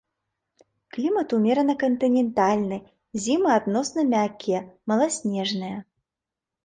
Клімат 0.95 1.27
умерана 1.39 1.75
кантынентальны, 1.83 2.77
зімы 3.25 3.49
адносна 3.59 4.01
мяккія, 4.15 4.59
маласнежныя. 4.93 5.77